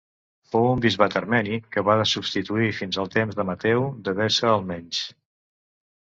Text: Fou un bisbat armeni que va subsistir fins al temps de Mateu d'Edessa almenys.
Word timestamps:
Fou 0.53 0.63
un 0.67 0.79
bisbat 0.83 1.17
armeni 1.19 1.57
que 1.75 1.83
va 1.89 1.97
subsistir 2.11 2.69
fins 2.77 2.97
al 3.03 3.11
temps 3.15 3.37
de 3.41 3.45
Mateu 3.51 3.85
d'Edessa 4.07 4.49
almenys. 4.55 5.03